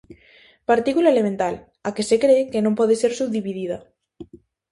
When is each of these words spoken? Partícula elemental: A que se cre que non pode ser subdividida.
Partícula 0.69 1.11
elemental: 1.13 1.53
A 1.87 1.89
que 1.95 2.03
se 2.09 2.17
cre 2.23 2.37
que 2.51 2.63
non 2.65 2.77
pode 2.79 2.95
ser 3.01 3.11
subdividida. 3.19 3.77